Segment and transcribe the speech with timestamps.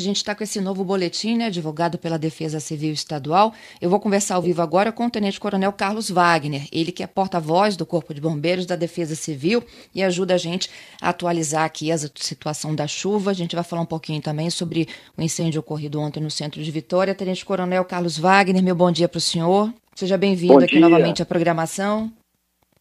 [0.00, 3.52] A gente está com esse novo boletim, né, divulgado pela Defesa Civil Estadual.
[3.82, 7.06] Eu vou conversar ao vivo agora com o Tenente Coronel Carlos Wagner, ele que é
[7.06, 9.62] porta-voz do Corpo de Bombeiros da Defesa Civil
[9.94, 10.70] e ajuda a gente
[11.02, 13.30] a atualizar aqui a situação da chuva.
[13.30, 16.70] A gente vai falar um pouquinho também sobre o incêndio ocorrido ontem no centro de
[16.70, 17.14] Vitória.
[17.14, 19.70] Tenente Coronel Carlos Wagner, meu bom dia para o senhor.
[19.94, 22.10] Seja bem-vindo aqui novamente à programação.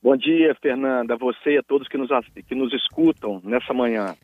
[0.02, 2.10] Bom dia, Fernanda, a você e a todos que nos,
[2.48, 4.16] que nos escutam nessa manhã.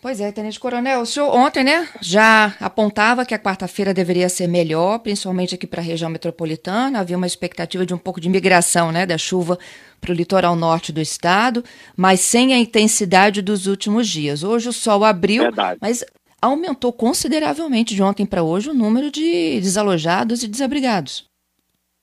[0.00, 4.46] Pois é, Tenente Coronel, o senhor ontem, né, já apontava que a quarta-feira deveria ser
[4.46, 7.00] melhor, principalmente aqui para a região metropolitana.
[7.00, 9.58] Havia uma expectativa de um pouco de migração, né, da chuva
[10.00, 11.64] para o litoral norte do estado,
[11.96, 14.44] mas sem a intensidade dos últimos dias.
[14.44, 15.78] Hoje o sol abriu, Verdade.
[15.80, 16.04] mas
[16.40, 21.24] aumentou consideravelmente de ontem para hoje o número de desalojados e desabrigados.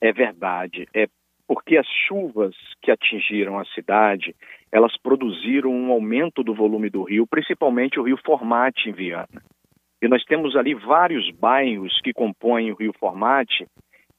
[0.01, 0.85] É verdade.
[0.93, 1.07] É
[1.47, 4.35] porque as chuvas que atingiram a cidade
[4.73, 9.43] elas produziram um aumento do volume do rio, principalmente o rio Formate em Viana.
[10.01, 13.67] E nós temos ali vários bairros que compõem o rio Formate,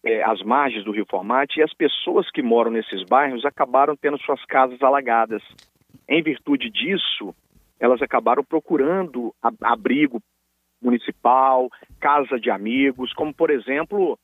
[0.04, 4.16] é, as margens do rio Formate, e as pessoas que moram nesses bairros acabaram tendo
[4.18, 5.42] suas casas alagadas.
[6.08, 7.34] Em virtude disso,
[7.80, 10.22] elas acabaram procurando abrigo
[10.80, 14.16] municipal, casa de amigos, como por exemplo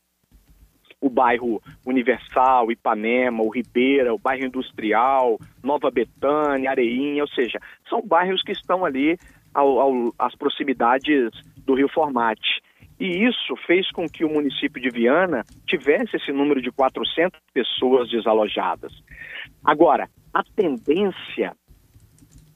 [1.00, 8.02] o bairro Universal, Ipanema, o Ribeira, o bairro Industrial, Nova Betânia, Areinha, ou seja, são
[8.02, 9.18] bairros que estão ali
[9.54, 11.30] ao, ao, às proximidades
[11.64, 12.60] do Rio Formate.
[12.98, 18.10] E isso fez com que o município de Viana tivesse esse número de 400 pessoas
[18.10, 18.92] desalojadas.
[19.64, 21.56] Agora, a tendência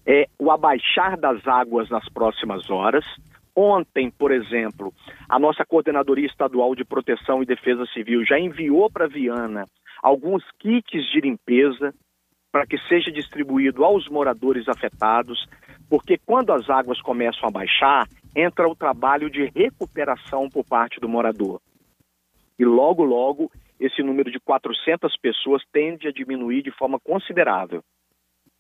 [0.06, 3.06] é o abaixar das águas nas próximas horas,
[3.56, 4.92] Ontem, por exemplo,
[5.28, 9.64] a nossa Coordenadoria Estadual de Proteção e Defesa Civil já enviou para Viana
[10.02, 11.94] alguns kits de limpeza
[12.50, 15.44] para que seja distribuído aos moradores afetados,
[15.88, 21.08] porque quando as águas começam a baixar, entra o trabalho de recuperação por parte do
[21.08, 21.60] morador.
[22.58, 27.82] E logo, logo, esse número de 400 pessoas tende a diminuir de forma considerável.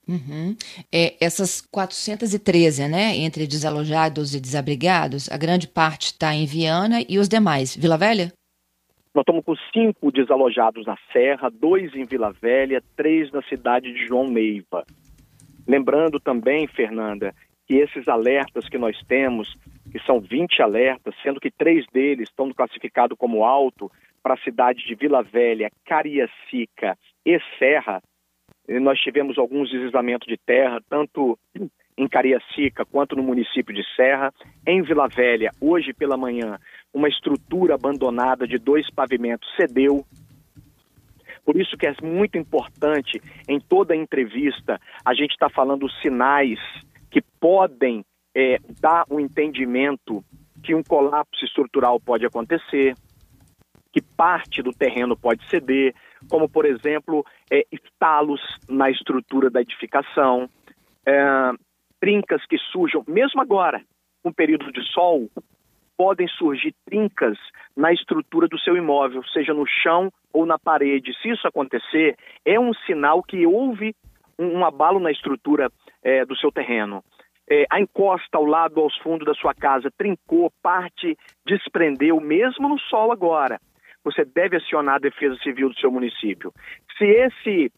[0.06, 0.56] Uhum.
[0.92, 7.18] É, essas 413, né, entre desalojados e desabrigados, a grande parte está em Viana e
[7.18, 8.32] os demais, Vila Velha?
[9.14, 14.06] Nós estamos com cinco desalojados na Serra, dois em Vila Velha, três na cidade de
[14.06, 14.84] João Neiva.
[15.66, 17.32] Lembrando também, Fernanda,
[17.66, 19.56] que esses alertas que nós temos,
[19.90, 23.90] que são 20 alertas, sendo que três deles estão classificados como alto
[24.22, 28.02] para a cidade de Vila Velha, Cariacica e Serra,
[28.68, 31.38] nós tivemos alguns deslizamentos de terra, tanto
[31.96, 34.32] em Cariacica quanto no município de Serra.
[34.66, 36.58] Em Vila Velha, hoje pela manhã,
[36.92, 40.04] uma estrutura abandonada de dois pavimentos cedeu.
[41.44, 46.58] Por isso que é muito importante, em toda entrevista, a gente está falando sinais
[47.10, 48.04] que podem
[48.34, 50.24] é, dar o um entendimento
[50.62, 52.94] que um colapso estrutural pode acontecer,
[53.92, 55.94] que parte do terreno pode ceder,
[56.28, 60.48] como, por exemplo, é, estalos na estrutura da edificação,
[61.06, 61.52] é,
[62.00, 63.82] trincas que surjam, mesmo agora,
[64.22, 65.28] com período de sol,
[65.96, 67.38] podem surgir trincas
[67.76, 71.14] na estrutura do seu imóvel, seja no chão ou na parede.
[71.22, 73.94] Se isso acontecer, é um sinal que houve
[74.38, 75.70] um, um abalo na estrutura
[76.02, 77.02] é, do seu terreno.
[77.48, 81.16] É, a encosta ao lado, aos fundos da sua casa, trincou, parte
[81.46, 83.60] desprendeu, mesmo no sol agora
[84.04, 86.52] você deve acionar a Defesa Civil do seu município.
[86.98, 87.72] Se esse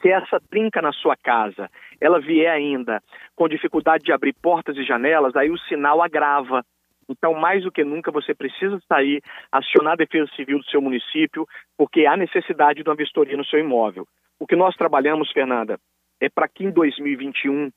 [0.00, 1.70] se essa trinca na sua casa,
[2.00, 3.00] ela vier ainda
[3.36, 6.64] com dificuldade de abrir portas e janelas, aí o sinal agrava.
[7.08, 11.46] Então, mais do que nunca, você precisa sair, acionar a Defesa Civil do seu município,
[11.76, 14.04] porque há necessidade de uma vistoria no seu imóvel.
[14.40, 15.78] O que nós trabalhamos, Fernanda,
[16.20, 17.70] é para que em 2021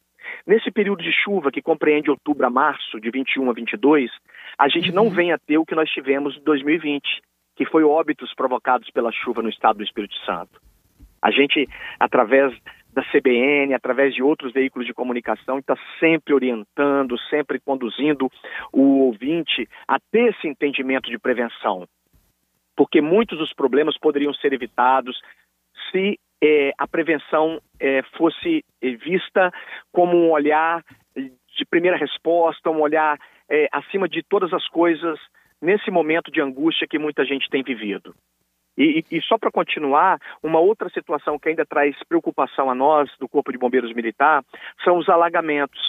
[0.45, 4.11] Nesse período de chuva, que compreende outubro a março, de 21 a 22,
[4.57, 5.11] a gente não uhum.
[5.11, 7.21] venha ter o que nós tivemos em 2020,
[7.55, 10.61] que foi óbitos provocados pela chuva no estado do Espírito Santo.
[11.21, 11.67] A gente,
[11.99, 12.53] através
[12.93, 18.31] da CBN, através de outros veículos de comunicação, está sempre orientando, sempre conduzindo
[18.71, 21.87] o ouvinte a ter esse entendimento de prevenção.
[22.75, 25.19] Porque muitos dos problemas poderiam ser evitados
[25.91, 29.51] se é, a prevenção é, fosse é, vista
[29.91, 30.83] como um olhar
[31.15, 33.17] de primeira resposta, um olhar
[33.71, 35.19] acima de todas as coisas
[35.65, 38.13] nesse momento de angústia que muita gente tem vivido.
[38.77, 43.27] E, e, só para continuar, uma outra situação que ainda traz preocupação a nós, do
[43.27, 44.43] Corpo de Bombeiros Militar,
[44.83, 45.79] são os alagamentos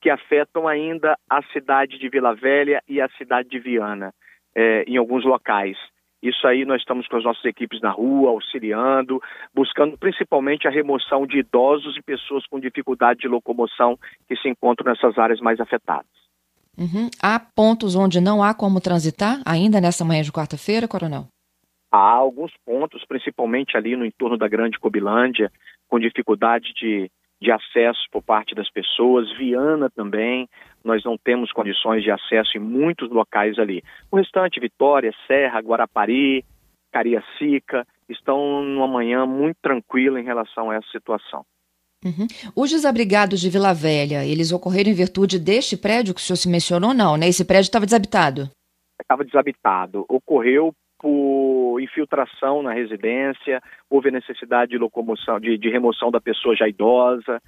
[0.00, 4.12] que afetam ainda a cidade de Vila Velha e a cidade de Viana.
[4.54, 5.76] é, em alguns locais.
[6.22, 9.22] Isso aí nós estamos com as nossas equipes na rua, auxiliando,
[9.54, 13.98] buscando principalmente a remoção de idosos e pessoas com dificuldade de locomoção
[14.28, 16.29] que se encontram nessas áreas mais afetadas.
[16.78, 17.10] Uhum.
[17.22, 21.26] Há pontos onde não há como transitar ainda nessa manhã de quarta-feira, Coronel?
[21.92, 25.50] Há alguns pontos, principalmente ali no entorno da Grande Cobilândia,
[25.88, 27.10] com dificuldade de,
[27.42, 29.30] de acesso por parte das pessoas.
[29.36, 30.48] Viana também,
[30.84, 33.82] nós não temos condições de acesso em muitos locais ali.
[34.10, 36.44] O restante, Vitória, Serra, Guarapari,
[36.92, 41.44] Cariacica, estão numa manhã muito tranquila em relação a essa situação.
[42.04, 42.26] Uhum.
[42.56, 46.48] Os desabrigados de Vila Velha, eles ocorreram em virtude deste prédio que o senhor se
[46.48, 47.28] mencionou, não, né?
[47.28, 48.50] Esse prédio estava desabitado?
[49.00, 50.06] Estava desabitado.
[50.08, 56.68] Ocorreu por infiltração na residência, houve necessidade de locomoção, de, de remoção da pessoa já
[56.68, 57.40] idosa.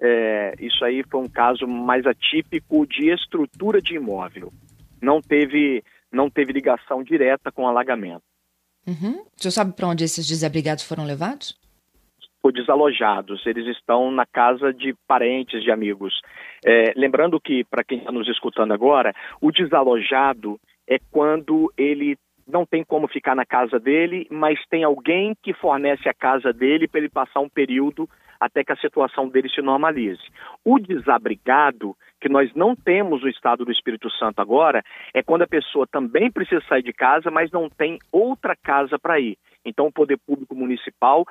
[0.00, 4.52] É, isso aí foi um caso mais atípico de estrutura de imóvel.
[5.00, 8.22] Não teve, não teve ligação direta com alagamento.
[8.86, 9.24] Uhum.
[9.36, 11.54] O senhor sabe para onde esses desabrigados foram levados?
[12.42, 13.46] Foi desalojados.
[13.46, 16.20] Eles estão na casa de parentes, de amigos.
[16.64, 20.58] É, lembrando que, para quem está nos escutando agora, o desalojado
[20.88, 22.16] é quando ele
[22.50, 26.88] não tem como ficar na casa dele, mas tem alguém que fornece a casa dele
[26.88, 28.08] para ele passar um período
[28.40, 30.22] até que a situação dele se normalize.
[30.64, 34.82] O desabrigado, que nós não temos no estado do Espírito Santo agora,
[35.14, 39.18] é quando a pessoa também precisa sair de casa, mas não tem outra casa para
[39.18, 39.36] ir.
[39.64, 41.26] Então, o poder público municipal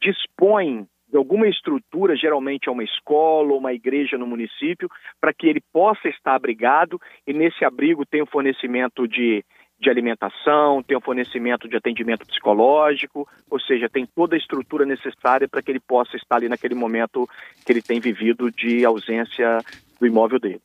[0.00, 4.88] dispõe de alguma estrutura, geralmente é uma escola ou uma igreja no município,
[5.20, 9.44] para que ele possa estar abrigado e nesse abrigo tem o fornecimento de
[9.80, 15.48] de alimentação, tem o fornecimento de atendimento psicológico, ou seja, tem toda a estrutura necessária
[15.48, 17.26] para que ele possa estar ali naquele momento
[17.64, 19.58] que ele tem vivido de ausência
[20.00, 20.60] do imóvel dele.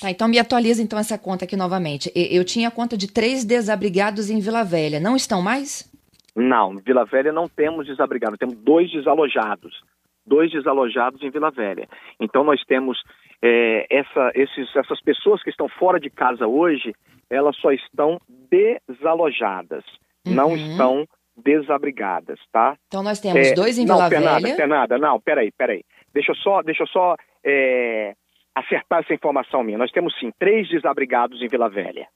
[0.00, 2.10] Tá, então me atualiza então essa conta aqui novamente.
[2.14, 5.88] Eu tinha conta de três desabrigados em Vila Velha, não estão mais?
[6.34, 9.82] Não, Vila Velha não temos desabrigados, temos dois desalojados.
[10.26, 11.88] Dois desalojados em Vila Velha.
[12.18, 12.98] Então nós temos
[13.42, 16.94] é, essa, esses, essas pessoas que estão fora de casa hoje,
[17.28, 19.84] elas só estão desalojadas,
[20.26, 20.34] uhum.
[20.34, 22.76] não estão desabrigadas, tá?
[22.86, 24.56] Então nós temos é, dois em Vila não, Fernanda, Velha.
[24.56, 25.82] Fernanda, não, peraí, peraí.
[26.14, 28.14] Deixa eu só, deixa eu só é,
[28.54, 29.78] acertar essa informação minha.
[29.78, 32.06] Nós temos sim três desabrigados em Vila Velha.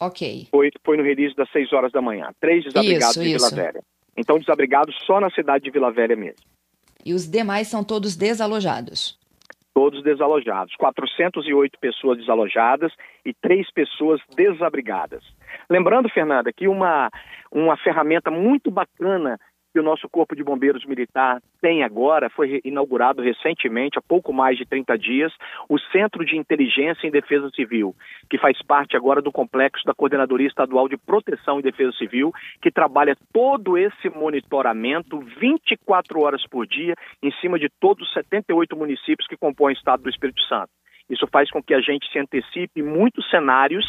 [0.00, 0.48] Ok.
[0.50, 2.30] Foi, foi no release das 6 horas da manhã.
[2.40, 3.82] Três desabrigados isso, em Vila Velha.
[4.16, 6.40] Então, desabrigados só na cidade de Vila Velha mesmo.
[7.04, 9.18] E os demais são todos desalojados?
[9.76, 10.74] todos desalojados.
[10.76, 12.90] 408 pessoas desalojadas
[13.26, 15.22] e três pessoas desabrigadas.
[15.68, 17.10] Lembrando, Fernanda, que uma,
[17.52, 19.38] uma ferramenta muito bacana
[19.76, 24.56] que o nosso Corpo de Bombeiros Militar tem agora, foi inaugurado recentemente, há pouco mais
[24.56, 25.30] de 30 dias,
[25.68, 27.94] o Centro de Inteligência em Defesa Civil,
[28.30, 32.32] que faz parte agora do complexo da Coordenadoria Estadual de Proteção e Defesa Civil,
[32.62, 38.74] que trabalha todo esse monitoramento 24 horas por dia em cima de todos os 78
[38.74, 40.70] municípios que compõem o estado do Espírito Santo.
[41.10, 43.84] Isso faz com que a gente se antecipe muitos cenários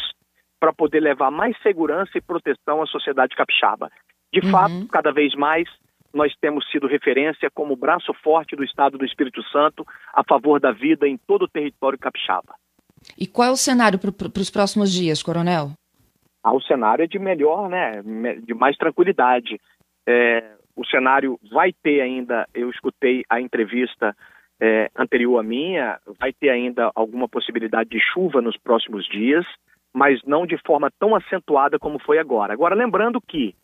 [0.60, 3.90] para poder levar mais segurança e proteção à sociedade capixaba.
[4.32, 4.50] De uhum.
[4.50, 5.68] fato, cada vez mais
[6.12, 10.72] nós temos sido referência como braço forte do Estado do Espírito Santo a favor da
[10.72, 12.54] vida em todo o território capixaba.
[13.16, 15.70] E qual é o cenário para os próximos dias, Coronel?
[16.42, 18.02] Ah, o cenário é de melhor, né?
[18.42, 19.60] De mais tranquilidade.
[20.06, 24.16] É, o cenário vai ter ainda, eu escutei a entrevista
[24.60, 29.44] é, anterior à minha, vai ter ainda alguma possibilidade de chuva nos próximos dias,
[29.92, 32.52] mas não de forma tão acentuada como foi agora.
[32.52, 33.54] Agora, lembrando que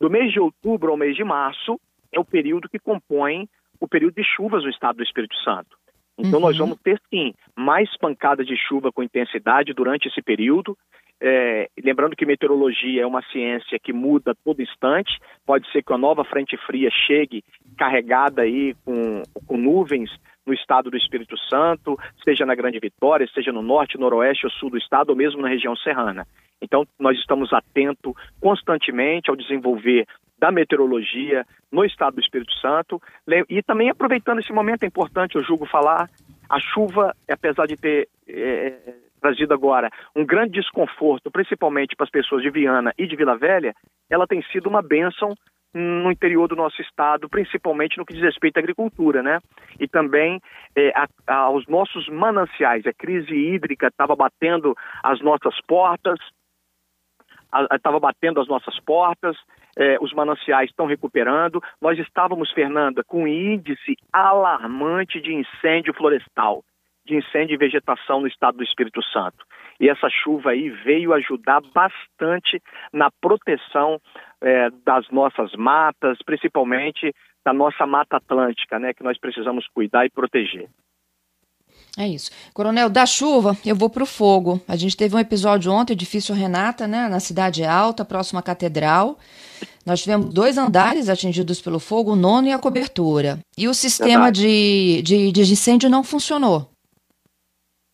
[0.00, 1.80] do mês de outubro ao mês de março
[2.12, 3.48] é o período que compõe
[3.80, 5.76] o período de chuvas no estado do Espírito Santo.
[6.18, 6.46] Então, uhum.
[6.46, 10.76] nós vamos ter, sim, mais pancadas de chuva com intensidade durante esse período.
[11.20, 15.18] É, lembrando que meteorologia é uma ciência que muda todo instante.
[15.44, 17.44] Pode ser que uma nova frente fria chegue
[17.76, 20.10] carregada aí com, com nuvens
[20.46, 24.70] no estado do Espírito Santo, seja na Grande Vitória, seja no norte, noroeste ou sul
[24.70, 26.26] do estado, ou mesmo na região serrana.
[26.62, 30.06] Então, nós estamos atentos constantemente ao desenvolver
[30.38, 33.00] da meteorologia no estado do Espírito Santo
[33.48, 36.08] e também aproveitando esse momento é importante, eu julgo falar,
[36.48, 42.42] a chuva, apesar de ter é, trazido agora um grande desconforto, principalmente para as pessoas
[42.42, 43.74] de Viana e de Vila Velha,
[44.08, 45.34] ela tem sido uma bênção
[45.76, 49.40] no interior do nosso estado, principalmente no que diz respeito à agricultura, né?
[49.78, 50.40] E também
[50.74, 52.86] é, a, a, aos nossos mananciais.
[52.86, 56.18] A crise hídrica estava batendo as nossas portas,
[57.72, 59.36] estava batendo as nossas portas,
[59.76, 61.62] é, os mananciais estão recuperando.
[61.80, 66.64] Nós estávamos, Fernanda, com índice alarmante de incêndio florestal.
[67.06, 69.46] de incêndio e vegetação no estado do Espírito Santo.
[69.78, 72.60] E essa chuva aí veio ajudar bastante
[72.92, 74.00] na proteção
[74.42, 77.14] é, das nossas matas, principalmente
[77.44, 80.68] da nossa Mata Atlântica, né, que nós precisamos cuidar e proteger.
[81.98, 82.30] É isso.
[82.52, 84.60] Coronel, da chuva, eu vou para o fogo.
[84.68, 89.18] A gente teve um episódio ontem, edifício Renata, né, na Cidade Alta, próxima à Catedral.
[89.86, 93.38] Nós tivemos dois andares atingidos pelo fogo, o nono e a cobertura.
[93.56, 96.68] E o sistema de, de, de incêndio não funcionou.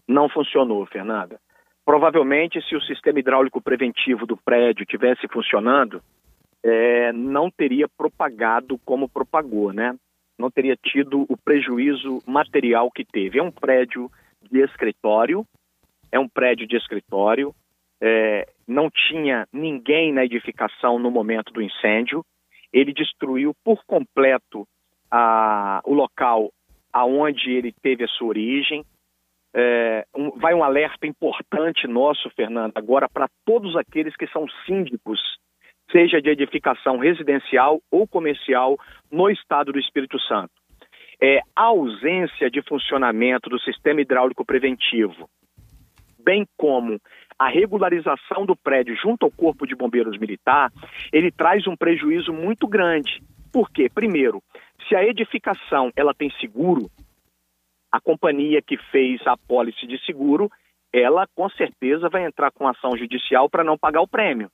[0.08, 1.38] Não funcionou, Fernanda.
[1.84, 6.02] Provavelmente, se o sistema hidráulico preventivo do prédio tivesse funcionando,
[6.62, 9.96] é, não teria propagado como propagou, né?
[10.38, 13.38] Não teria tido o prejuízo material que teve.
[13.38, 14.10] É um prédio
[14.50, 15.44] de escritório,
[16.10, 17.54] é um prédio de escritório,
[18.00, 22.24] é, não tinha ninguém na edificação no momento do incêndio.
[22.72, 24.66] Ele destruiu por completo
[25.10, 26.50] a, o local
[26.92, 28.84] aonde ele teve a sua origem.
[29.54, 35.20] É, um, vai um alerta importante nosso, Fernando, agora para todos aqueles que são síndicos
[35.92, 38.78] seja de edificação residencial ou comercial
[39.10, 40.50] no estado do Espírito Santo.
[41.20, 45.28] É, a ausência de funcionamento do sistema hidráulico preventivo,
[46.18, 46.98] bem como
[47.38, 50.72] a regularização do prédio junto ao Corpo de Bombeiros Militar,
[51.12, 53.22] ele traz um prejuízo muito grande.
[53.52, 53.88] Por quê?
[53.94, 54.42] Primeiro,
[54.88, 56.90] se a edificação ela tem seguro,
[57.92, 60.50] a companhia que fez a pólice de seguro,
[60.92, 64.50] ela com certeza vai entrar com ação judicial para não pagar o prêmio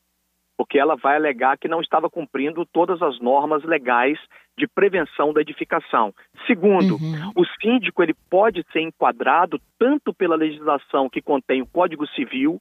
[0.58, 4.18] porque ela vai alegar que não estava cumprindo todas as normas legais
[4.58, 6.12] de prevenção da edificação.
[6.48, 7.32] Segundo, uhum.
[7.36, 12.60] o síndico ele pode ser enquadrado tanto pela legislação que contém o Código Civil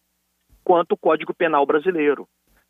[0.63, 2.27] quanto o Código Penal brasileiro,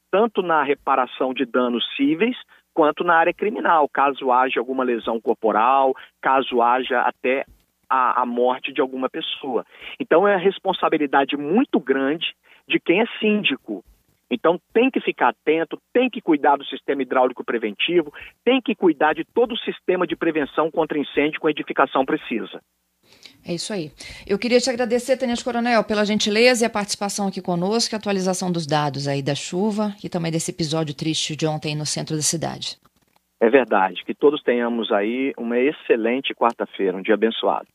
[0.09, 2.37] tanto na reparação de danos cíveis
[2.73, 7.43] quanto na área criminal, caso haja alguma lesão corporal, caso haja até
[7.89, 9.65] a, a morte de alguma pessoa.
[9.99, 12.33] Então é a responsabilidade muito grande
[12.65, 13.83] de quem é síndico
[14.29, 19.13] então tem que ficar atento, tem que cuidar do sistema hidráulico preventivo, tem que cuidar
[19.13, 22.61] de todo o sistema de prevenção contra incêndio com edificação precisa.
[23.47, 23.91] É isso aí.
[24.27, 28.51] Eu queria te agradecer, Tenente Coronel, pela gentileza e a participação aqui conosco, a atualização
[28.51, 32.21] dos dados aí da chuva e também desse episódio triste de ontem no centro da
[32.21, 32.77] cidade.
[33.39, 34.03] É verdade.
[34.03, 37.67] Que todos tenhamos aí uma excelente quarta-feira, um dia abençoado.